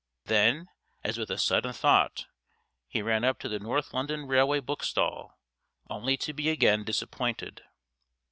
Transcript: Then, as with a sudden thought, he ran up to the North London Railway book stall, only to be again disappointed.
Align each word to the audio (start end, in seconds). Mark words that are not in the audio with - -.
Then, 0.25 0.65
as 1.03 1.19
with 1.19 1.29
a 1.29 1.37
sudden 1.37 1.73
thought, 1.73 2.25
he 2.87 3.03
ran 3.03 3.23
up 3.23 3.37
to 3.37 3.47
the 3.47 3.59
North 3.59 3.93
London 3.93 4.25
Railway 4.25 4.59
book 4.59 4.83
stall, 4.83 5.37
only 5.91 6.17
to 6.17 6.33
be 6.33 6.49
again 6.49 6.83
disappointed. 6.83 7.61